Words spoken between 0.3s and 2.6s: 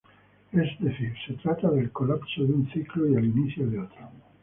Es decir, se trata del colapso de